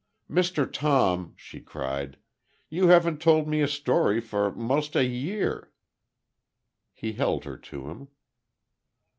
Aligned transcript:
"Mr. 0.27 0.65
Tom," 0.65 1.33
she 1.37 1.59
cried, 1.59 2.17
"you 2.71 2.87
haven't 2.87 3.21
told 3.21 3.47
me 3.47 3.61
a 3.61 3.67
story 3.67 4.19
for 4.19 4.51
most 4.51 4.95
a 4.95 5.05
year!" 5.05 5.71
He 6.91 7.13
held 7.13 7.43
her 7.43 7.55
to 7.55 7.87
him. 7.87 8.07